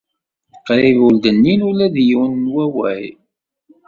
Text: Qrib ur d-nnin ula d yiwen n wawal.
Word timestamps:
Qrib 0.65 0.97
ur 1.07 1.13
d-nnin 1.15 1.61
ula 1.69 1.87
d 1.95 1.97
yiwen 2.07 2.33
n 2.45 2.49
wawal. 2.53 3.05